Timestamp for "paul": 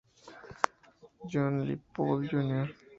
1.93-2.17